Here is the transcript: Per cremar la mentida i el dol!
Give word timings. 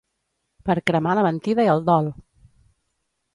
Per 0.69 0.75
cremar 0.91 1.13
la 1.19 1.25
mentida 1.27 1.67
i 1.67 1.69
el 1.75 1.85
dol! 1.91 2.11